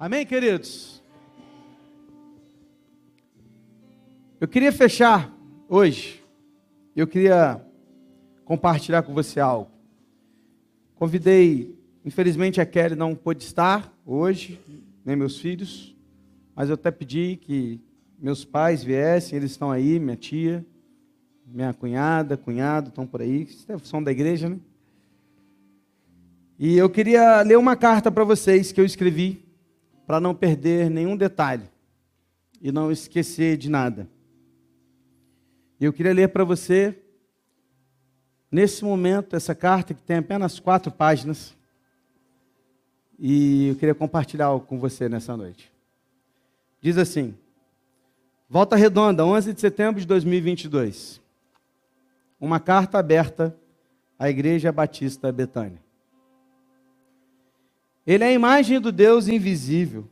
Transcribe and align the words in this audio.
Amém, 0.00 0.24
queridos? 0.24 1.02
Eu 4.40 4.48
queria 4.48 4.72
fechar 4.72 5.30
hoje, 5.68 6.24
eu 6.96 7.06
queria 7.06 7.62
compartilhar 8.46 9.02
com 9.02 9.12
você 9.12 9.38
algo. 9.38 9.70
Convidei, 10.94 11.78
infelizmente 12.02 12.62
a 12.62 12.64
Kelly 12.64 12.94
não 12.94 13.14
pôde 13.14 13.44
estar 13.44 13.94
hoje, 14.06 14.58
nem 15.04 15.14
meus 15.14 15.38
filhos, 15.38 15.94
mas 16.56 16.70
eu 16.70 16.76
até 16.76 16.90
pedi 16.90 17.38
que 17.38 17.78
meus 18.18 18.42
pais 18.42 18.82
viessem, 18.82 19.36
eles 19.36 19.50
estão 19.50 19.70
aí, 19.70 20.00
minha 20.00 20.16
tia, 20.16 20.64
minha 21.46 21.74
cunhada, 21.74 22.38
cunhado, 22.38 22.88
estão 22.88 23.06
por 23.06 23.20
aí, 23.20 23.46
são 23.82 24.02
da 24.02 24.10
igreja, 24.10 24.48
né? 24.48 24.58
E 26.58 26.78
eu 26.78 26.88
queria 26.88 27.42
ler 27.42 27.58
uma 27.58 27.76
carta 27.76 28.10
para 28.10 28.24
vocês 28.24 28.72
que 28.72 28.80
eu 28.80 28.84
escrevi 28.86 29.49
para 30.10 30.18
não 30.18 30.34
perder 30.34 30.90
nenhum 30.90 31.16
detalhe 31.16 31.70
e 32.60 32.72
não 32.72 32.90
esquecer 32.90 33.56
de 33.56 33.70
nada. 33.70 34.08
Eu 35.80 35.92
queria 35.92 36.12
ler 36.12 36.30
para 36.30 36.42
você, 36.42 37.00
nesse 38.50 38.84
momento, 38.84 39.36
essa 39.36 39.54
carta 39.54 39.94
que 39.94 40.02
tem 40.02 40.16
apenas 40.16 40.58
quatro 40.58 40.90
páginas. 40.90 41.56
E 43.20 43.68
eu 43.68 43.76
queria 43.76 43.94
compartilhar 43.94 44.46
algo 44.46 44.66
com 44.66 44.80
você 44.80 45.08
nessa 45.08 45.36
noite. 45.36 45.72
Diz 46.80 46.98
assim: 46.98 47.32
Volta 48.48 48.74
Redonda, 48.74 49.24
11 49.24 49.52
de 49.52 49.60
setembro 49.60 50.00
de 50.00 50.08
2022. 50.08 51.20
Uma 52.40 52.58
carta 52.58 52.98
aberta 52.98 53.56
à 54.18 54.28
Igreja 54.28 54.72
Batista 54.72 55.30
Betânia. 55.30 55.80
Ele 58.10 58.24
é 58.24 58.26
a 58.26 58.32
imagem 58.32 58.80
do 58.80 58.90
Deus 58.90 59.28
invisível, 59.28 60.04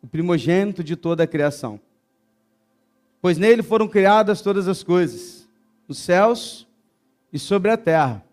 o 0.00 0.06
primogênito 0.06 0.84
de 0.84 0.94
toda 0.94 1.24
a 1.24 1.26
criação. 1.26 1.80
Pois 3.20 3.36
nele 3.36 3.64
foram 3.64 3.88
criadas 3.88 4.40
todas 4.40 4.68
as 4.68 4.84
coisas, 4.84 5.48
nos 5.88 5.98
céus 5.98 6.68
e 7.32 7.40
sobre 7.40 7.72
a 7.72 7.76
terra, 7.76 8.24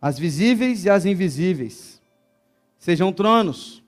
as 0.00 0.18
visíveis 0.18 0.86
e 0.86 0.88
as 0.88 1.04
invisíveis, 1.04 2.00
sejam 2.78 3.12
tronos, 3.12 3.82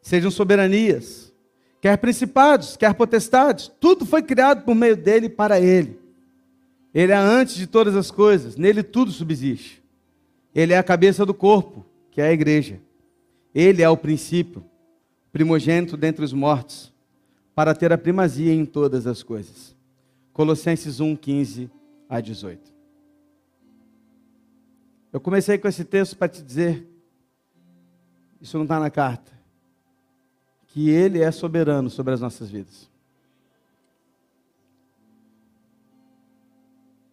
sejam 0.00 0.30
soberanias, 0.30 1.34
quer 1.80 1.96
principados, 1.96 2.76
quer 2.76 2.94
potestades, 2.94 3.68
tudo 3.80 4.06
foi 4.06 4.22
criado 4.22 4.64
por 4.64 4.76
meio 4.76 4.96
dele 4.96 5.26
e 5.26 5.28
para 5.28 5.58
ele. 5.58 5.98
Ele 6.94 7.10
é 7.10 7.16
antes 7.16 7.56
de 7.56 7.66
todas 7.66 7.96
as 7.96 8.12
coisas, 8.12 8.54
nele 8.54 8.84
tudo 8.84 9.10
subsiste. 9.10 9.82
Ele 10.54 10.72
é 10.72 10.78
a 10.78 10.84
cabeça 10.84 11.26
do 11.26 11.34
corpo, 11.34 11.84
que 12.12 12.20
é 12.20 12.28
a 12.28 12.32
igreja. 12.32 12.80
Ele 13.54 13.82
é 13.82 13.88
o 13.88 13.96
princípio, 13.96 14.64
primogênito 15.32 15.96
dentre 15.96 16.24
os 16.24 16.32
mortos, 16.32 16.92
para 17.54 17.74
ter 17.74 17.92
a 17.92 17.98
primazia 17.98 18.52
em 18.52 18.64
todas 18.64 19.06
as 19.06 19.22
coisas. 19.22 19.76
Colossenses 20.32 21.00
1, 21.00 21.16
15 21.16 21.70
a 22.08 22.20
18. 22.20 22.72
Eu 25.12 25.20
comecei 25.20 25.58
com 25.58 25.66
esse 25.66 25.84
texto 25.84 26.16
para 26.16 26.28
te 26.28 26.42
dizer, 26.42 26.86
isso 28.40 28.56
não 28.56 28.64
está 28.64 28.78
na 28.78 28.90
carta, 28.90 29.32
que 30.68 30.88
Ele 30.88 31.20
é 31.20 31.30
soberano 31.32 31.90
sobre 31.90 32.14
as 32.14 32.20
nossas 32.20 32.48
vidas. 32.48 32.88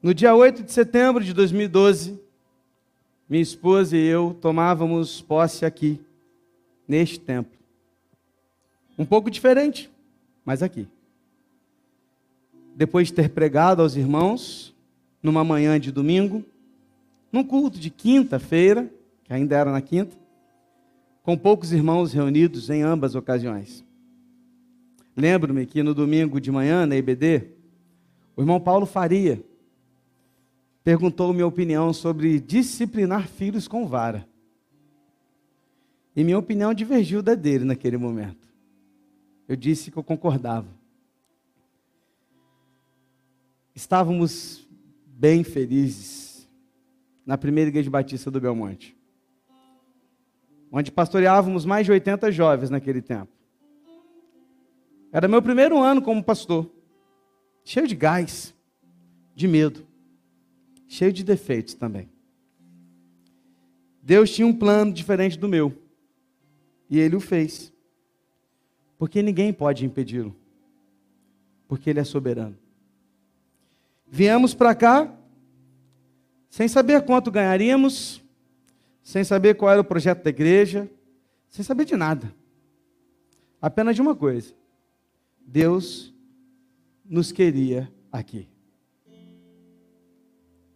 No 0.01 0.13
dia 0.13 0.35
8 0.35 0.63
de 0.63 0.71
setembro 0.71 1.23
de 1.23 1.33
2012, 1.33 2.21
minha 3.27 3.41
esposa 3.41 3.97
e 3.97 4.05
eu 4.05 4.37
tomávamos 4.39 5.19
posse 5.21 5.65
aqui, 5.65 5.99
neste 6.87 7.19
templo. 7.19 7.51
Um 8.97 9.05
pouco 9.05 9.29
diferente, 9.29 9.89
mas 10.45 10.63
aqui. 10.63 10.87
Depois 12.75 13.07
de 13.07 13.13
ter 13.13 13.29
pregado 13.29 13.81
aos 13.81 13.95
irmãos, 13.95 14.73
numa 15.21 15.43
manhã 15.43 15.79
de 15.79 15.91
domingo, 15.91 16.43
num 17.31 17.43
culto 17.43 17.79
de 17.79 17.89
quinta-feira, 17.89 18.89
que 19.23 19.33
ainda 19.33 19.55
era 19.55 19.71
na 19.71 19.81
quinta, 19.81 20.15
com 21.23 21.37
poucos 21.37 21.73
irmãos 21.73 22.13
reunidos 22.13 22.69
em 22.69 22.83
ambas 22.83 23.13
ocasiões. 23.13 23.83
Lembro-me 25.15 25.65
que 25.65 25.83
no 25.83 25.93
domingo 25.93 26.39
de 26.39 26.51
manhã, 26.51 26.85
na 26.85 26.95
IBD, 26.95 27.49
o 28.35 28.41
irmão 28.41 28.59
Paulo 28.59 28.85
Faria 28.85 29.43
perguntou 30.83 31.33
minha 31.33 31.45
opinião 31.45 31.91
sobre 31.91 32.39
disciplinar 32.39 33.27
filhos 33.27 33.67
com 33.67 33.85
vara. 33.85 34.25
E 36.17 36.23
minha 36.23 36.39
opinião 36.39 36.73
divergiu 36.73 37.21
da 37.21 37.35
dele 37.35 37.63
naquele 37.63 37.95
momento. 37.95 38.47
Eu 39.47 39.55
disse 39.55 39.91
que 39.91 39.97
eu 39.97 40.03
concordava. 40.03 40.67
Estávamos 43.75 44.67
bem 45.05 45.43
felizes 45.43 46.49
na 47.23 47.37
primeira 47.37 47.69
igreja 47.69 47.91
batista 47.91 48.31
do 48.31 48.41
Belmonte, 48.41 48.97
onde 50.71 50.91
pastoreávamos 50.91 51.65
mais 51.65 51.85
de 51.85 51.91
80 51.91 52.31
jovens 52.31 52.71
naquele 52.71 53.03
tempo. 53.03 53.31
Era 55.11 55.27
meu 55.27 55.41
primeiro 55.43 55.77
ano 55.77 56.01
como 56.01 56.23
pastor, 56.23 56.67
cheio 57.63 57.87
de 57.87 57.95
gás, 57.95 58.55
de 59.35 59.47
medo, 59.47 59.85
cheio 60.87 61.13
de 61.13 61.23
defeitos 61.23 61.75
também. 61.75 62.09
Deus 64.01 64.31
tinha 64.31 64.47
um 64.47 64.53
plano 64.53 64.91
diferente 64.91 65.37
do 65.37 65.47
meu. 65.47 65.85
E 66.89 66.99
ele 66.99 67.15
o 67.15 67.19
fez. 67.19 67.73
Porque 68.97 69.21
ninguém 69.21 69.53
pode 69.53 69.85
impedi-lo. 69.85 70.35
Porque 71.67 71.89
ele 71.89 71.99
é 71.99 72.03
soberano. 72.03 72.57
Viemos 74.07 74.53
para 74.53 74.73
cá 74.73 75.13
sem 76.49 76.67
saber 76.67 77.03
quanto 77.05 77.29
ganharíamos, 77.29 78.23
sem 79.03 79.23
saber 79.23 79.55
qual 79.55 79.71
era 79.71 79.81
o 79.81 79.85
projeto 79.85 80.23
da 80.23 80.29
igreja, 80.29 80.89
sem 81.49 81.63
saber 81.63 81.85
de 81.85 81.95
nada. 81.95 82.33
Apenas 83.61 83.95
de 83.95 84.01
uma 84.01 84.15
coisa: 84.15 84.53
Deus 85.45 86.13
nos 87.05 87.31
queria 87.31 87.91
aqui. 88.11 88.47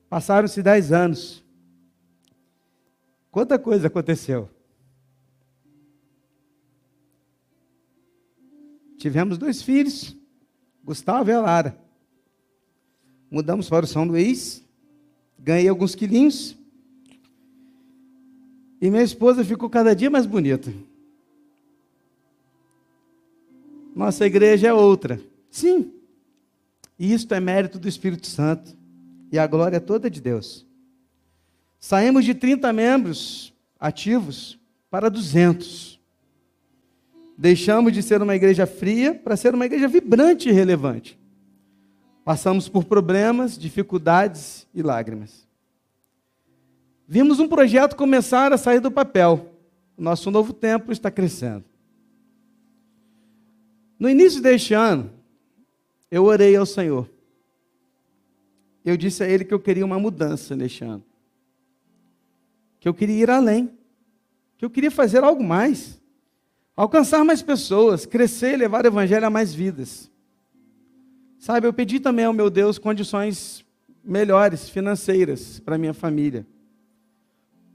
Passaram-se 0.10 0.62
dez 0.62 0.92
anos. 0.92 1.44
Quanta 3.32 3.58
coisa 3.58 3.88
aconteceu. 3.88 4.50
Tivemos 9.02 9.40
dois 9.40 9.64
filhos, 9.64 10.16
Gustavo 10.84 11.32
e 11.32 11.36
Lara. 11.36 11.76
Mudamos 13.32 13.68
para 13.68 13.84
o 13.84 13.88
São 13.88 14.04
Luís, 14.04 14.64
ganhei 15.40 15.68
alguns 15.68 15.96
quilinhos. 15.96 16.56
E 18.80 18.92
minha 18.92 19.02
esposa 19.02 19.44
ficou 19.44 19.72
cada 19.72 19.96
dia 19.96 20.08
mais 20.08 20.28
bonita. 20.28 20.72
Nossa 23.96 24.28
igreja 24.28 24.68
é 24.68 24.74
outra. 24.74 25.20
Sim. 25.50 25.92
E 27.00 27.12
isto 27.12 27.34
é 27.34 27.40
mérito 27.40 27.80
do 27.80 27.88
Espírito 27.88 28.28
Santo. 28.28 28.78
E 29.32 29.40
a 29.40 29.48
glória 29.48 29.78
é 29.78 29.80
toda 29.80 30.12
de 30.12 30.22
Deus. 30.22 30.64
Saímos 31.80 32.24
de 32.24 32.36
30 32.36 32.72
membros 32.72 33.52
ativos 33.80 34.60
para 34.92 35.10
200. 35.10 36.00
Deixamos 37.38 37.94
de 37.94 38.04
ser 38.04 38.22
uma 38.22 38.36
igreja 38.36 38.66
fria 38.66 39.16
para 39.16 39.36
ser 39.36 39.54
uma 39.54 39.66
igreja 39.66 39.88
vibrante 39.88 40.50
e 40.50 40.52
relevante. 40.52 41.20
Passamos 42.24 42.70
por 42.70 42.86
problemas, 42.86 43.58
dificuldades 43.58 44.68
e 44.74 44.82
lágrimas. 44.82 45.48
Vimos 47.08 47.40
um 47.40 47.48
projeto 47.48 47.96
começar 47.96 48.54
a 48.54 48.58
sair 48.58 48.80
do 48.80 48.92
papel. 48.92 49.54
Nosso 49.98 50.32
novo 50.32 50.54
templo 50.54 50.92
está 50.92 51.12
crescendo. 51.12 51.66
No 54.00 54.10
início 54.10 54.42
deste 54.42 54.74
ano, 54.74 55.12
eu 56.10 56.26
orei 56.26 56.56
ao 56.56 56.66
Senhor. 56.66 57.10
Eu 58.84 58.98
disse 58.98 59.24
a 59.24 59.28
Ele 59.28 59.46
que 59.46 59.54
eu 59.54 59.60
queria 59.60 59.86
uma 59.86 60.00
mudança 60.00 60.56
neste 60.56 60.84
ano. 60.84 61.04
Que 62.80 62.88
eu 62.88 62.94
queria 62.94 63.16
ir 63.16 63.30
além. 63.30 63.72
Que 64.58 64.66
eu 64.66 64.70
queria 64.70 64.90
fazer 64.90 65.24
algo 65.24 65.44
mais 65.44 66.01
alcançar 66.82 67.24
mais 67.24 67.44
pessoas, 67.44 68.08
crescer 68.08 68.58
levar 68.58 68.84
o 68.84 68.88
evangelho 68.88 69.28
a 69.28 69.30
mais 69.30 69.54
vidas. 69.54 70.10
Sabe, 71.38 71.68
eu 71.68 71.74
pedi 71.74 72.00
também 72.00 72.26
ao 72.26 72.34
meu 72.34 72.50
Deus 72.50 72.80
condições 72.80 73.64
melhores 74.04 74.68
financeiras 74.68 75.60
para 75.60 75.78
minha 75.78 75.94
família, 75.94 76.44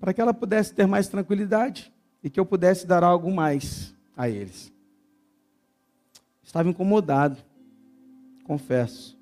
para 0.00 0.12
que 0.12 0.20
ela 0.20 0.34
pudesse 0.34 0.74
ter 0.74 0.88
mais 0.88 1.06
tranquilidade 1.06 1.92
e 2.20 2.28
que 2.28 2.40
eu 2.40 2.44
pudesse 2.44 2.84
dar 2.84 3.04
algo 3.04 3.32
mais 3.32 3.94
a 4.16 4.28
eles. 4.28 4.72
Estava 6.42 6.68
incomodado, 6.68 7.38
confesso. 8.42 9.16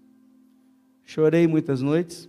Chorei 1.04 1.46
muitas 1.46 1.82
noites, 1.82 2.26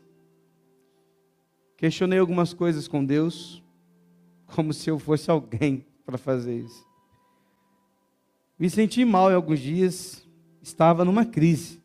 questionei 1.77 2.19
algumas 2.19 2.53
coisas 2.53 2.85
com 2.85 3.03
Deus, 3.05 3.63
como 4.45 4.73
se 4.73 4.89
eu 4.89 4.99
fosse 4.99 5.31
alguém 5.31 5.85
para 6.05 6.17
fazer 6.17 6.59
isso. 6.59 6.94
Me 8.57 8.69
senti 8.69 9.03
mal 9.03 9.31
em 9.31 9.35
alguns 9.35 9.59
dias, 9.59 10.25
estava 10.61 11.03
numa 11.03 11.25
crise. 11.25 11.81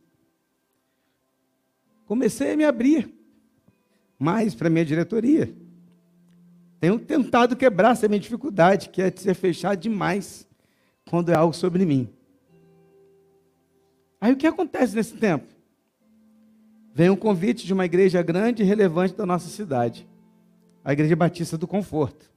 Comecei 2.07 2.53
a 2.53 2.57
me 2.57 2.65
abrir 2.65 3.13
mais 4.19 4.55
para 4.55 4.69
a 4.69 4.71
minha 4.71 4.85
diretoria. 4.85 5.53
Tenho 6.81 6.99
tentado 6.99 7.57
quebrar 7.57 7.93
essa 7.93 8.09
minha 8.09 8.21
dificuldade, 8.21 8.89
que 8.89 9.03
é 9.03 9.11
de 9.11 9.21
ser 9.21 9.35
fechado 9.35 9.79
demais 9.79 10.49
quando 11.09 11.31
é 11.31 11.35
algo 11.35 11.55
sobre 11.55 11.85
mim. 11.85 12.09
Aí 14.21 14.33
o 14.33 14.37
que 14.37 14.47
acontece 14.47 14.95
nesse 14.95 15.15
tempo? 15.17 15.47
Vem 16.95 17.11
um 17.11 17.17
convite 17.17 17.67
de 17.67 17.73
uma 17.73 17.85
igreja 17.85 18.23
grande 18.23 18.63
e 18.63 18.67
relevante 18.67 19.15
da 19.15 19.25
nossa 19.25 19.49
cidade, 19.49 20.07
a 20.85 20.93
Igreja 20.93 21.17
Batista 21.17 21.57
do 21.57 21.67
Conforto. 21.67 22.31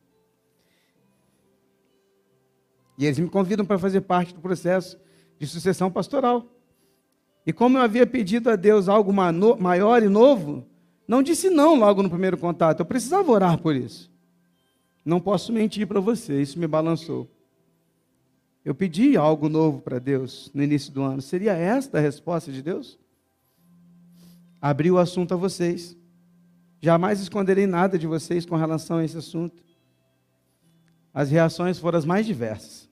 E 2.98 3.06
eles 3.06 3.20
me 3.20 3.30
convidam 3.30 3.66
para 3.66 3.80
fazer 3.80 4.02
parte 4.02 4.34
do 4.34 4.40
processo 4.40 5.00
de 5.40 5.48
sucessão 5.48 5.92
pastoral. 5.92 6.46
E 7.46 7.52
como 7.52 7.78
eu 7.78 7.82
havia 7.82 8.08
pedido 8.08 8.50
a 8.50 8.56
Deus 8.56 8.88
algo 8.88 9.12
maior 9.12 10.02
e 10.02 10.08
novo, 10.08 10.66
não 11.08 11.22
disse 11.22 11.50
não 11.50 11.76
logo 11.76 12.02
no 12.02 12.10
primeiro 12.10 12.38
contato. 12.38 12.80
Eu 12.80 12.86
precisava 12.86 13.30
orar 13.32 13.58
por 13.58 13.76
isso. 13.76 14.12
Não 15.04 15.20
posso 15.20 15.52
mentir 15.52 15.86
para 15.86 16.00
você, 16.00 16.42
isso 16.42 16.58
me 16.58 16.68
balançou. 16.68 17.30
Eu 18.64 18.74
pedi 18.74 19.18
algo 19.18 19.50
novo 19.50 19.82
para 19.82 20.00
Deus 20.00 20.50
no 20.54 20.64
início 20.64 20.94
do 20.94 21.02
ano. 21.02 21.22
Seria 21.22 21.52
esta 21.52 21.98
a 21.98 22.02
resposta 22.02 22.50
de 22.50 22.62
Deus? 22.62 22.98
Abri 24.62 24.90
o 24.90 24.98
assunto 24.98 25.34
a 25.34 25.38
vocês. 25.38 25.98
Jamais 26.80 27.20
esconderei 27.20 27.68
nada 27.68 28.00
de 28.00 28.08
vocês 28.08 28.46
com 28.46 28.56
relação 28.56 29.00
a 29.00 29.04
esse 29.04 29.18
assunto. 29.18 29.62
As 31.14 31.30
reações 31.30 31.78
foram 31.78 32.00
as 32.00 32.06
mais 32.06 32.26
diversas. 32.26 32.90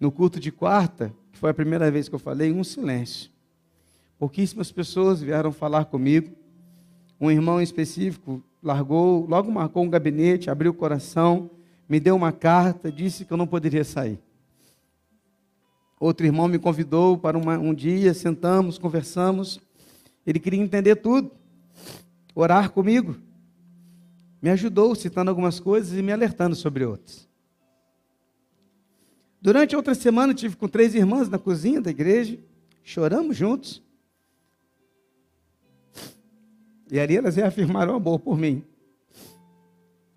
No 0.00 0.10
culto 0.10 0.40
de 0.40 0.50
quarta, 0.50 1.14
que 1.30 1.38
foi 1.38 1.50
a 1.50 1.54
primeira 1.54 1.90
vez 1.90 2.08
que 2.08 2.14
eu 2.14 2.18
falei, 2.18 2.50
um 2.50 2.64
silêncio. 2.64 3.30
Pouquíssimas 4.18 4.72
pessoas 4.72 5.20
vieram 5.22 5.52
falar 5.52 5.84
comigo. 5.84 6.34
Um 7.20 7.30
irmão 7.30 7.60
em 7.60 7.64
específico 7.64 8.42
largou, 8.62 9.26
logo 9.26 9.50
marcou 9.50 9.84
um 9.84 9.88
gabinete, 9.88 10.50
abriu 10.50 10.72
o 10.72 10.74
coração, 10.74 11.50
me 11.88 12.00
deu 12.00 12.16
uma 12.16 12.32
carta, 12.32 12.90
disse 12.90 13.24
que 13.24 13.32
eu 13.32 13.36
não 13.36 13.46
poderia 13.46 13.84
sair. 13.84 14.18
Outro 15.98 16.24
irmão 16.24 16.48
me 16.48 16.58
convidou 16.58 17.18
para 17.18 17.36
uma, 17.36 17.58
um 17.58 17.74
dia, 17.74 18.14
sentamos, 18.14 18.78
conversamos. 18.78 19.60
Ele 20.26 20.40
queria 20.40 20.60
entender 20.60 20.96
tudo, 20.96 21.30
orar 22.34 22.70
comigo. 22.70 23.16
Me 24.40 24.50
ajudou 24.50 24.94
citando 24.94 25.30
algumas 25.30 25.60
coisas 25.60 25.96
e 25.98 26.02
me 26.02 26.12
alertando 26.12 26.56
sobre 26.56 26.84
outras. 26.84 27.28
Durante 29.40 29.74
outra 29.74 29.94
semana, 29.94 30.34
tive 30.34 30.56
com 30.56 30.68
três 30.68 30.94
irmãs 30.94 31.28
na 31.28 31.38
cozinha 31.38 31.80
da 31.80 31.90
igreja, 31.90 32.38
choramos 32.82 33.36
juntos. 33.36 33.82
E 36.90 36.98
ali 36.98 37.16
elas 37.16 37.36
reafirmaram 37.36 37.94
amor 37.94 38.18
por 38.18 38.36
mim. 38.36 38.62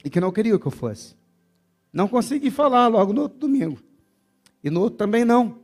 E 0.03 0.09
que 0.09 0.19
não 0.19 0.31
queriam 0.31 0.57
que 0.57 0.65
eu 0.65 0.71
fosse. 0.71 1.15
Não 1.91 2.07
consegui 2.07 2.49
falar 2.49 2.87
logo 2.87 3.13
no 3.13 3.21
outro 3.21 3.37
domingo. 3.39 3.79
E 4.63 4.69
no 4.69 4.81
outro 4.81 4.97
também 4.97 5.23
não. 5.23 5.59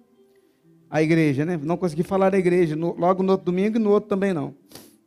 A 0.90 1.02
igreja, 1.02 1.46
né? 1.46 1.58
Não 1.58 1.76
consegui 1.76 2.04
falar 2.04 2.30
da 2.30 2.38
igreja. 2.38 2.76
No, 2.76 2.96
logo 2.96 3.24
no 3.24 3.32
outro 3.32 3.46
domingo 3.46 3.78
e 3.78 3.80
no 3.80 3.90
outro 3.90 4.08
também 4.08 4.34
não. 4.34 4.56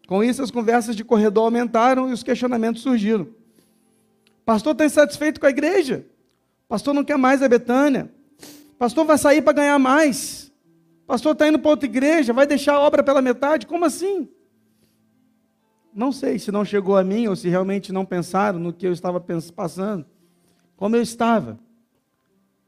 Com 0.06 0.22
isso, 0.22 0.42
as 0.42 0.50
conversas 0.50 0.94
de 0.96 1.04
corredor 1.04 1.44
aumentaram 1.44 2.10
e 2.10 2.12
os 2.12 2.22
questionamentos 2.22 2.82
surgiram. 2.82 3.28
Pastor 4.44 4.72
está 4.72 4.84
insatisfeito 4.84 5.40
com 5.40 5.46
a 5.46 5.50
igreja? 5.50 6.06
Pastor 6.68 6.94
não 6.94 7.04
quer 7.04 7.16
mais 7.16 7.42
a 7.42 7.48
Betânia? 7.48 8.12
Pastor 8.78 9.04
vai 9.04 9.18
sair 9.18 9.42
para 9.42 9.52
ganhar 9.52 9.78
mais? 9.78 10.52
Pastor 11.06 11.32
está 11.32 11.48
indo 11.48 11.58
para 11.58 11.70
outra 11.70 11.86
igreja? 11.86 12.32
Vai 12.32 12.46
deixar 12.46 12.74
a 12.74 12.80
obra 12.80 13.02
pela 13.02 13.22
metade? 13.22 13.66
Como 13.66 13.84
assim? 13.84 14.28
Não 15.94 16.10
sei 16.10 16.38
se 16.38 16.50
não 16.50 16.64
chegou 16.64 16.96
a 16.96 17.04
mim 17.04 17.26
ou 17.26 17.36
se 17.36 17.48
realmente 17.48 17.92
não 17.92 18.04
pensaram 18.04 18.58
no 18.58 18.72
que 18.72 18.86
eu 18.86 18.92
estava 18.92 19.22
passando. 19.54 20.06
Como 20.76 20.96
eu 20.96 21.02
estava. 21.02 21.58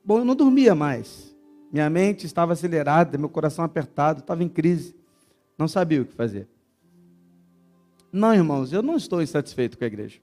Bom, 0.04 0.18
eu 0.18 0.24
não 0.24 0.36
dormia 0.36 0.74
mais. 0.74 1.34
Minha 1.72 1.88
mente 1.88 2.26
estava 2.26 2.52
acelerada, 2.52 3.18
meu 3.18 3.28
coração 3.28 3.64
apertado, 3.64 4.20
estava 4.20 4.44
em 4.44 4.48
crise. 4.48 4.94
Não 5.58 5.66
sabia 5.66 6.02
o 6.02 6.04
que 6.04 6.12
fazer. 6.12 6.46
Não, 8.12 8.32
irmãos, 8.32 8.72
eu 8.72 8.82
não 8.82 8.96
estou 8.96 9.22
insatisfeito 9.22 9.76
com 9.76 9.84
a 9.84 9.86
igreja. 9.86 10.20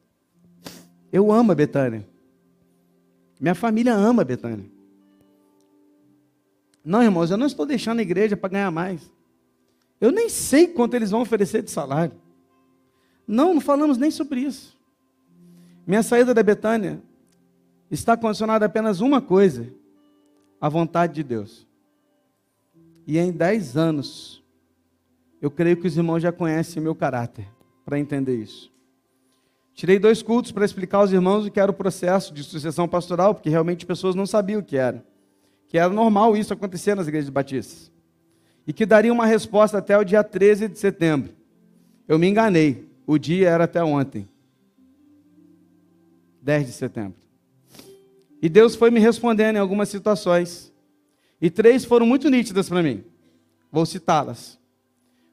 Eu 1.12 1.32
amo 1.32 1.52
a 1.52 1.56
Betânia. 1.56 2.08
Minha 3.40 3.56
família 3.56 3.94
ama 3.94 4.22
a 4.22 4.26
Betânia. 4.26 4.66
Não, 6.84 7.04
irmãos, 7.04 7.30
eu 7.30 7.38
não 7.38 7.46
estou 7.46 7.66
deixando 7.66 8.00
a 8.00 8.02
igreja 8.02 8.38
para 8.38 8.50
ganhar 8.50 8.72
mais. 8.72 9.12
Eu 10.00 10.12
nem 10.12 10.30
sei 10.30 10.68
quanto 10.68 10.96
eles 10.96 11.12
vão 11.12 11.22
oferecer 11.22 11.62
de 11.62 11.70
salário. 11.70 12.14
Não, 13.28 13.54
não 13.54 13.62
falamos 13.62 13.98
nem 13.98 14.10
sobre 14.10 14.42
isso. 14.42 14.78
Minha 15.86 16.04
saída 16.04 16.34
da 16.34 16.42
Betânia 16.42 17.02
está 17.90 18.18
condicionada 18.18 18.66
a 18.66 18.68
apenas 18.68 19.00
uma 19.00 19.22
coisa: 19.22 19.72
a 20.60 20.70
vontade 20.70 21.14
de 21.14 21.24
Deus. 21.24 21.68
E 23.06 23.18
em 23.18 23.32
dez 23.32 23.76
anos, 23.78 24.44
eu 25.42 25.52
creio 25.52 25.78
que 25.78 25.88
os 25.88 25.98
irmãos 25.98 26.20
já 26.22 26.32
conhecem 26.32 26.82
meu 26.82 26.96
caráter 26.96 27.48
para 27.84 28.00
entender 28.00 28.38
isso. 28.38 28.72
Tirei 29.82 29.98
dois 29.98 30.22
cultos 30.22 30.52
para 30.52 30.64
explicar 30.64 31.00
aos 31.00 31.12
irmãos 31.12 31.44
o 31.44 31.50
que 31.50 31.60
era 31.60 31.72
o 31.72 31.74
processo 31.74 32.32
de 32.32 32.44
sucessão 32.44 32.88
pastoral, 32.88 33.34
porque 33.34 33.50
realmente 33.50 33.84
pessoas 33.84 34.14
não 34.14 34.28
sabiam 34.28 34.60
o 34.60 34.64
que 34.64 34.78
era. 34.78 35.04
Que 35.66 35.76
era 35.76 35.90
normal 35.90 36.38
isso 36.38 36.54
acontecer 36.54 36.94
nas 36.94 37.08
igrejas 37.08 37.32
batistas. 37.32 37.92
E 38.68 38.72
que 38.72 38.86
daria 38.86 39.12
uma 39.12 39.26
resposta 39.26 39.80
até 39.80 39.98
o 39.98 40.04
dia 40.04 40.24
13 40.24 40.68
de 40.68 40.78
setembro. 40.78 41.34
Eu 42.08 42.20
me 42.20 42.28
enganei. 42.28 42.88
O 43.08 43.18
dia 43.18 43.50
era 43.50 43.64
até 43.64 43.84
ontem, 43.84 44.30
10 46.44 46.68
de 46.68 46.74
setembro. 46.74 47.18
E 48.40 48.48
Deus 48.48 48.76
foi 48.76 48.92
me 48.92 49.00
respondendo 49.00 49.56
em 49.56 49.60
algumas 49.60 49.90
situações. 49.90 50.72
E 51.42 51.50
três 51.50 51.84
foram 51.84 52.06
muito 52.06 52.30
nítidas 52.30 52.70
para 52.70 52.84
mim. 52.84 53.04
Vou 53.72 53.88
citá-las. 53.88 54.60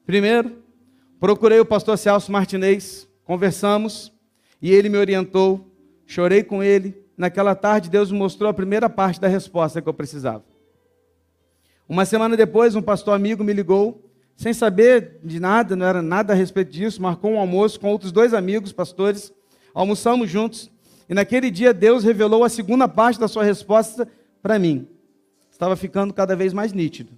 Primeiro, 0.07 0.57
procurei 1.19 1.59
o 1.59 1.65
pastor 1.67 1.99
Celso 1.99 2.31
Martinez, 2.31 3.07
conversamos, 3.23 4.11
e 4.61 4.71
ele 4.71 4.89
me 4.89 4.97
orientou, 4.97 5.65
chorei 6.05 6.43
com 6.43 6.63
ele. 6.63 6.95
Naquela 7.17 7.53
tarde, 7.55 7.89
Deus 7.89 8.11
me 8.11 8.17
mostrou 8.17 8.49
a 8.49 8.53
primeira 8.53 8.89
parte 8.89 9.19
da 9.19 9.27
resposta 9.27 9.81
que 9.81 9.89
eu 9.89 9.93
precisava. 9.93 10.43
Uma 11.87 12.05
semana 12.05 12.37
depois, 12.37 12.75
um 12.75 12.81
pastor 12.81 13.13
amigo 13.13 13.43
me 13.43 13.53
ligou 13.53 14.09
sem 14.39 14.53
saber 14.53 15.19
de 15.21 15.37
nada, 15.37 15.75
não 15.75 15.85
era 15.85 16.01
nada 16.01 16.31
a 16.31 16.35
respeito 16.35 16.71
disso, 16.71 17.01
marcou 17.01 17.31
um 17.31 17.39
almoço 17.39 17.77
com 17.77 17.89
outros 17.89 18.09
dois 18.09 18.33
amigos, 18.33 18.71
pastores, 18.71 19.33
almoçamos 19.73 20.29
juntos, 20.29 20.71
e 21.09 21.13
naquele 21.13 21.51
dia 21.51 21.73
Deus 21.73 22.05
revelou 22.05 22.45
a 22.45 22.49
segunda 22.49 22.87
parte 22.87 23.19
da 23.19 23.27
sua 23.27 23.43
resposta 23.43 24.07
para 24.41 24.57
mim. 24.57 24.87
Estava 25.51 25.75
ficando 25.75 26.13
cada 26.13 26.37
vez 26.37 26.53
mais 26.53 26.71
nítido. 26.71 27.11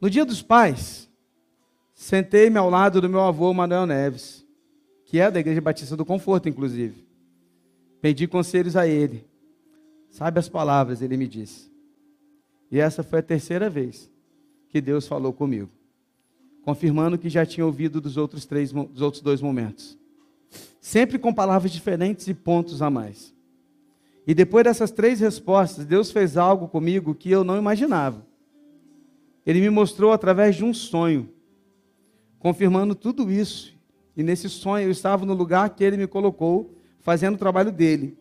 No 0.00 0.10
dia 0.10 0.24
dos 0.24 0.42
pais, 0.42 1.08
sentei-me 1.94 2.58
ao 2.58 2.68
lado 2.68 3.00
do 3.00 3.08
meu 3.08 3.20
avô 3.20 3.54
Manuel 3.54 3.86
Neves, 3.86 4.43
que 5.14 5.20
é 5.20 5.30
da 5.30 5.38
Igreja 5.38 5.60
Batista 5.60 5.96
do 5.96 6.04
Conforto, 6.04 6.48
inclusive. 6.48 7.06
Pedi 8.00 8.26
conselhos 8.26 8.74
a 8.74 8.84
ele. 8.84 9.24
Sabe 10.10 10.40
as 10.40 10.48
palavras, 10.48 11.00
ele 11.02 11.16
me 11.16 11.28
disse. 11.28 11.70
E 12.68 12.80
essa 12.80 13.04
foi 13.04 13.20
a 13.20 13.22
terceira 13.22 13.70
vez 13.70 14.10
que 14.70 14.80
Deus 14.80 15.06
falou 15.06 15.32
comigo 15.32 15.70
confirmando 16.64 17.16
que 17.16 17.28
já 17.28 17.46
tinha 17.46 17.64
ouvido 17.64 18.00
dos 18.00 18.16
outros, 18.16 18.44
três, 18.44 18.72
dos 18.72 19.02
outros 19.02 19.22
dois 19.22 19.40
momentos. 19.40 19.96
Sempre 20.80 21.16
com 21.16 21.32
palavras 21.32 21.70
diferentes 21.70 22.26
e 22.26 22.34
pontos 22.34 22.82
a 22.82 22.90
mais. 22.90 23.32
E 24.26 24.34
depois 24.34 24.64
dessas 24.64 24.90
três 24.90 25.20
respostas, 25.20 25.86
Deus 25.86 26.10
fez 26.10 26.36
algo 26.36 26.66
comigo 26.66 27.14
que 27.14 27.30
eu 27.30 27.44
não 27.44 27.56
imaginava. 27.56 28.26
Ele 29.46 29.60
me 29.60 29.70
mostrou 29.70 30.10
através 30.10 30.56
de 30.56 30.64
um 30.64 30.74
sonho, 30.74 31.28
confirmando 32.40 32.96
tudo 32.96 33.30
isso. 33.30 33.73
E 34.16 34.22
nesse 34.22 34.48
sonho 34.48 34.86
eu 34.86 34.90
estava 34.90 35.26
no 35.26 35.34
lugar 35.34 35.70
que 35.70 35.82
ele 35.82 35.96
me 35.96 36.06
colocou, 36.06 36.74
fazendo 37.00 37.34
o 37.34 37.38
trabalho 37.38 37.72
dele. 37.72 38.16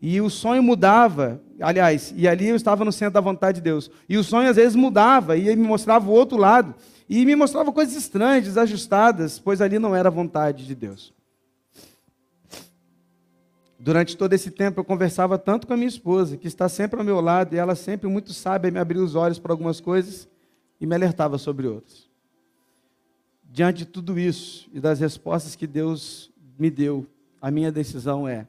E 0.00 0.20
o 0.20 0.28
sonho 0.28 0.62
mudava, 0.62 1.40
aliás, 1.60 2.12
e 2.16 2.26
ali 2.26 2.48
eu 2.48 2.56
estava 2.56 2.84
no 2.84 2.92
centro 2.92 3.14
da 3.14 3.20
vontade 3.20 3.56
de 3.56 3.62
Deus. 3.62 3.90
E 4.08 4.18
o 4.18 4.24
sonho 4.24 4.48
às 4.48 4.56
vezes 4.56 4.74
mudava, 4.74 5.36
e 5.36 5.48
ele 5.48 5.60
me 5.60 5.66
mostrava 5.68 6.10
o 6.10 6.12
outro 6.12 6.36
lado. 6.36 6.74
E 7.08 7.24
me 7.24 7.36
mostrava 7.36 7.72
coisas 7.72 7.94
estranhas, 7.94 8.44
desajustadas, 8.44 9.38
pois 9.38 9.60
ali 9.60 9.78
não 9.78 9.94
era 9.94 10.08
a 10.08 10.12
vontade 10.12 10.66
de 10.66 10.74
Deus. 10.74 11.14
Durante 13.78 14.16
todo 14.16 14.32
esse 14.32 14.50
tempo 14.50 14.78
eu 14.80 14.84
conversava 14.84 15.36
tanto 15.38 15.66
com 15.66 15.72
a 15.72 15.76
minha 15.76 15.88
esposa, 15.88 16.36
que 16.36 16.46
está 16.46 16.68
sempre 16.68 16.98
ao 16.98 17.04
meu 17.04 17.20
lado, 17.20 17.54
e 17.54 17.58
ela 17.58 17.74
sempre 17.74 18.08
muito 18.08 18.32
sábia 18.32 18.70
me 18.70 18.78
abria 18.78 19.02
os 19.02 19.14
olhos 19.14 19.38
para 19.38 19.52
algumas 19.52 19.80
coisas 19.80 20.28
e 20.80 20.86
me 20.86 20.94
alertava 20.94 21.38
sobre 21.38 21.66
outras. 21.66 22.11
Diante 23.52 23.80
de 23.80 23.84
tudo 23.84 24.18
isso 24.18 24.66
e 24.72 24.80
das 24.80 24.98
respostas 24.98 25.54
que 25.54 25.66
Deus 25.66 26.32
me 26.58 26.70
deu, 26.70 27.06
a 27.38 27.50
minha 27.50 27.70
decisão 27.70 28.26
é: 28.26 28.46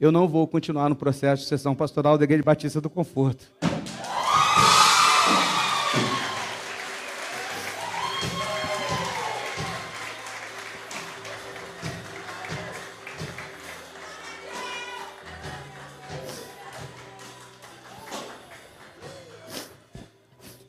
eu 0.00 0.10
não 0.10 0.26
vou 0.26 0.48
continuar 0.48 0.88
no 0.88 0.96
processo 0.96 1.44
de 1.44 1.48
sessão 1.48 1.76
pastoral 1.76 2.18
da 2.18 2.24
Igreja 2.24 2.42
Batista 2.42 2.80
do 2.80 2.90
Conforto. 2.90 3.46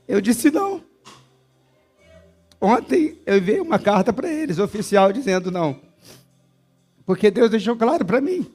Eu 0.08 0.22
disse 0.22 0.52
não. 0.52 0.93
Ontem 2.66 3.20
eu 3.26 3.40
enviei 3.40 3.60
uma 3.60 3.78
carta 3.78 4.14
para 4.14 4.32
eles, 4.32 4.58
oficial, 4.58 5.12
dizendo 5.12 5.52
não. 5.52 5.82
Porque 7.06 7.30
Deus 7.30 7.50
deixou 7.50 7.76
claro 7.76 8.06
para 8.06 8.22
mim 8.22 8.50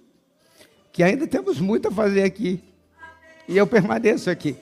que 0.91 1.03
ainda 1.03 1.27
temos 1.27 1.61
muito 1.61 1.89
a 1.89 1.91
fazer 1.91 2.23
aqui. 2.23 2.65
E 3.47 3.55
eu 3.55 3.67
permaneço 3.67 4.31
aqui. 4.31 4.57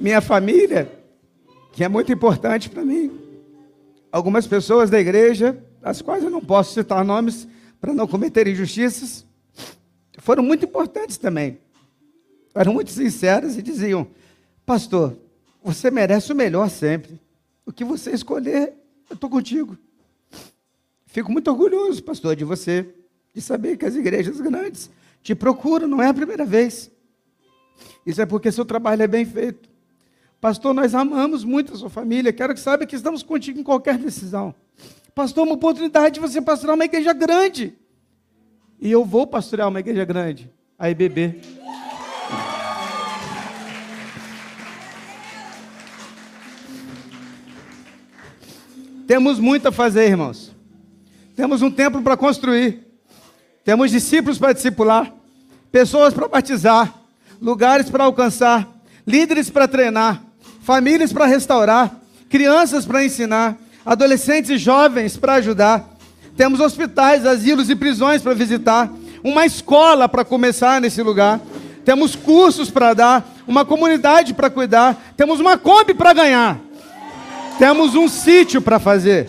Minha 0.00 0.20
família, 0.20 0.90
que 1.72 1.84
é 1.84 1.88
muito 1.88 2.12
importante 2.12 2.68
para 2.68 2.84
mim. 2.84 3.20
Algumas 4.10 4.48
pessoas 4.48 4.90
da 4.90 4.98
igreja, 4.98 5.64
as 5.80 6.02
quais 6.02 6.24
eu 6.24 6.30
não 6.30 6.40
posso 6.40 6.74
citar 6.74 7.04
nomes, 7.04 7.46
para 7.80 7.94
não 7.94 8.08
cometer 8.08 8.48
injustiças, 8.48 9.24
foram 10.24 10.42
muito 10.42 10.64
importantes 10.64 11.18
também. 11.18 11.58
Eram 12.54 12.72
muito 12.72 12.90
sinceras 12.90 13.58
e 13.58 13.62
diziam: 13.62 14.08
Pastor, 14.64 15.14
você 15.62 15.90
merece 15.90 16.32
o 16.32 16.34
melhor 16.34 16.70
sempre. 16.70 17.20
O 17.66 17.70
que 17.70 17.84
você 17.84 18.10
escolher, 18.10 18.72
eu 19.10 19.14
estou 19.16 19.28
contigo. 19.28 19.76
Fico 21.04 21.30
muito 21.30 21.48
orgulhoso, 21.50 22.02
pastor, 22.02 22.34
de 22.34 22.42
você, 22.42 22.88
de 23.34 23.42
saber 23.42 23.76
que 23.76 23.84
as 23.84 23.94
igrejas 23.96 24.40
grandes 24.40 24.90
te 25.22 25.34
procuram, 25.34 25.86
não 25.86 26.00
é 26.00 26.08
a 26.08 26.14
primeira 26.14 26.46
vez. 26.46 26.90
Isso 28.06 28.22
é 28.22 28.24
porque 28.24 28.50
seu 28.50 28.64
trabalho 28.64 29.02
é 29.02 29.06
bem 29.06 29.26
feito. 29.26 29.68
Pastor, 30.40 30.72
nós 30.72 30.94
amamos 30.94 31.44
muito 31.44 31.74
a 31.74 31.76
sua 31.76 31.90
família. 31.90 32.32
Quero 32.32 32.54
que 32.54 32.60
saiba 32.60 32.86
que 32.86 32.96
estamos 32.96 33.22
contigo 33.22 33.60
em 33.60 33.62
qualquer 33.62 33.98
decisão. 33.98 34.54
Pastor, 35.14 35.44
uma 35.44 35.54
oportunidade 35.54 36.14
de 36.14 36.20
você 36.20 36.40
pastorar 36.40 36.76
uma 36.76 36.86
igreja 36.86 37.12
grande. 37.12 37.76
E 38.84 38.90
eu 38.92 39.02
vou 39.02 39.26
pastorear 39.26 39.66
uma 39.66 39.80
igreja 39.80 40.04
grande. 40.04 40.50
Aí, 40.78 40.94
bebê. 40.94 41.36
Temos 49.06 49.38
muito 49.38 49.68
a 49.68 49.72
fazer, 49.72 50.10
irmãos. 50.10 50.52
Temos 51.34 51.62
um 51.62 51.70
templo 51.70 52.02
para 52.02 52.14
construir. 52.14 52.86
Temos 53.64 53.90
discípulos 53.90 54.38
para 54.38 54.52
discipular. 54.52 55.10
Pessoas 55.72 56.12
para 56.12 56.28
batizar. 56.28 56.94
Lugares 57.40 57.88
para 57.88 58.04
alcançar. 58.04 58.68
Líderes 59.06 59.48
para 59.48 59.66
treinar. 59.66 60.22
Famílias 60.60 61.10
para 61.10 61.24
restaurar. 61.24 62.02
Crianças 62.28 62.84
para 62.84 63.02
ensinar 63.02 63.56
adolescentes 63.82 64.50
e 64.50 64.58
jovens 64.58 65.16
para 65.16 65.36
ajudar. 65.36 65.93
Temos 66.36 66.60
hospitais, 66.60 67.24
asilos 67.24 67.70
e 67.70 67.76
prisões 67.76 68.22
para 68.22 68.34
visitar. 68.34 68.92
Uma 69.22 69.46
escola 69.46 70.08
para 70.08 70.24
começar 70.24 70.80
nesse 70.80 71.00
lugar. 71.02 71.40
Temos 71.84 72.16
cursos 72.16 72.70
para 72.70 72.94
dar. 72.94 73.34
Uma 73.46 73.64
comunidade 73.64 74.34
para 74.34 74.50
cuidar. 74.50 75.14
Temos 75.16 75.38
uma 75.38 75.56
Kombi 75.56 75.94
para 75.94 76.12
ganhar. 76.12 76.60
Temos 77.58 77.94
um 77.94 78.08
sítio 78.08 78.60
para 78.60 78.78
fazer. 78.78 79.28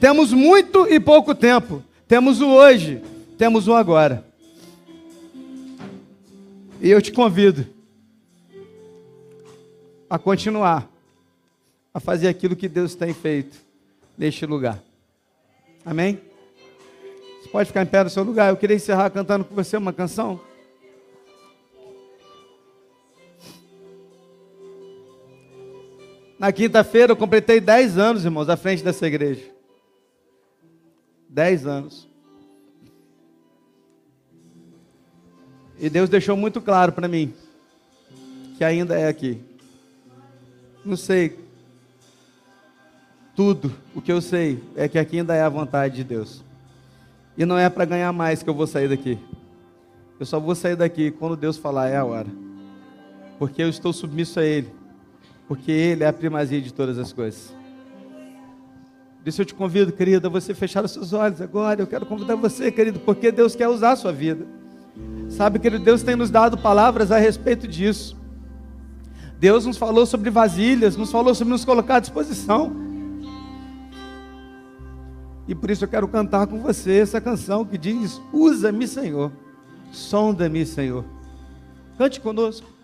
Temos 0.00 0.32
muito 0.32 0.86
e 0.88 0.98
pouco 0.98 1.34
tempo. 1.34 1.82
Temos 2.06 2.40
o 2.40 2.48
hoje. 2.48 3.02
Temos 3.36 3.68
o 3.68 3.74
agora. 3.74 4.24
E 6.80 6.88
eu 6.88 7.02
te 7.02 7.12
convido 7.12 7.66
a 10.08 10.18
continuar 10.18 10.88
a 11.92 12.00
fazer 12.00 12.28
aquilo 12.28 12.56
que 12.56 12.68
Deus 12.68 12.94
tem 12.94 13.12
feito 13.12 13.58
neste 14.16 14.46
lugar. 14.46 14.80
Amém? 15.84 16.27
Você 17.48 17.52
pode 17.52 17.66
ficar 17.68 17.82
em 17.82 17.86
pé 17.86 18.04
no 18.04 18.10
seu 18.10 18.22
lugar. 18.22 18.50
Eu 18.50 18.58
queria 18.58 18.76
encerrar 18.76 19.08
cantando 19.08 19.42
com 19.42 19.54
você 19.54 19.74
uma 19.78 19.90
canção. 19.90 20.38
Na 26.38 26.52
quinta-feira 26.52 27.12
eu 27.12 27.16
completei 27.16 27.58
10 27.58 27.96
anos, 27.96 28.24
irmãos, 28.26 28.50
à 28.50 28.56
frente 28.56 28.84
dessa 28.84 29.06
igreja. 29.06 29.50
10 31.30 31.66
anos. 31.66 32.06
E 35.78 35.88
Deus 35.88 36.10
deixou 36.10 36.36
muito 36.36 36.60
claro 36.60 36.92
para 36.92 37.08
mim 37.08 37.32
que 38.58 38.62
ainda 38.62 38.98
é 38.98 39.08
aqui. 39.08 39.42
Não 40.84 40.98
sei 40.98 41.38
tudo. 43.34 43.74
O 43.94 44.02
que 44.02 44.12
eu 44.12 44.20
sei 44.20 44.62
é 44.76 44.86
que 44.86 44.98
aqui 44.98 45.18
ainda 45.18 45.34
é 45.34 45.40
a 45.40 45.48
vontade 45.48 45.96
de 45.96 46.04
Deus. 46.04 46.46
E 47.38 47.46
não 47.46 47.56
é 47.56 47.70
para 47.70 47.84
ganhar 47.84 48.12
mais 48.12 48.42
que 48.42 48.50
eu 48.50 48.54
vou 48.54 48.66
sair 48.66 48.88
daqui. 48.88 49.16
Eu 50.18 50.26
só 50.26 50.40
vou 50.40 50.56
sair 50.56 50.74
daqui 50.74 51.12
quando 51.12 51.36
Deus 51.36 51.56
falar 51.56 51.88
é 51.88 51.96
a 51.96 52.04
hora. 52.04 52.26
Porque 53.38 53.62
eu 53.62 53.68
estou 53.68 53.92
submisso 53.92 54.40
a 54.40 54.44
Ele. 54.44 54.68
Porque 55.46 55.70
Ele 55.70 56.02
é 56.02 56.08
a 56.08 56.12
primazia 56.12 56.60
de 56.60 56.74
todas 56.74 56.98
as 56.98 57.12
coisas. 57.12 57.54
Por 59.22 59.28
isso 59.28 59.40
eu 59.40 59.46
te 59.46 59.54
convido, 59.54 59.92
querido, 59.92 60.26
a 60.26 60.30
você 60.30 60.52
fechar 60.52 60.84
os 60.84 60.90
seus 60.90 61.12
olhos 61.12 61.40
agora. 61.40 61.80
Eu 61.80 61.86
quero 61.86 62.04
convidar 62.04 62.34
você, 62.34 62.72
querido, 62.72 62.98
porque 62.98 63.30
Deus 63.30 63.54
quer 63.54 63.68
usar 63.68 63.92
a 63.92 63.96
sua 63.96 64.12
vida. 64.12 64.44
Sabe, 65.28 65.60
querido, 65.60 65.84
Deus 65.84 66.02
tem 66.02 66.16
nos 66.16 66.30
dado 66.30 66.58
palavras 66.58 67.12
a 67.12 67.18
respeito 67.18 67.68
disso. 67.68 68.16
Deus 69.38 69.64
nos 69.64 69.76
falou 69.76 70.04
sobre 70.06 70.28
vasilhas, 70.28 70.96
nos 70.96 71.12
falou 71.12 71.32
sobre 71.36 71.52
nos 71.52 71.64
colocar 71.64 71.96
à 71.96 72.00
disposição. 72.00 72.87
E 75.48 75.54
por 75.54 75.70
isso 75.70 75.84
eu 75.84 75.88
quero 75.88 76.06
cantar 76.06 76.46
com 76.46 76.60
você 76.60 76.98
essa 76.98 77.20
canção 77.20 77.64
que 77.64 77.78
diz: 77.78 78.20
Usa-me, 78.32 78.86
Senhor, 78.86 79.32
sonda-me, 79.90 80.64
Senhor. 80.66 81.04
Cante 81.96 82.20
conosco. 82.20 82.77